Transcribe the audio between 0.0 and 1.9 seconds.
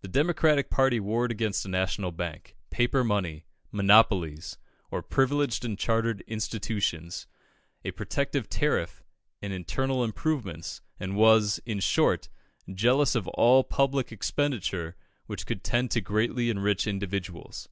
The Democratic party warred against a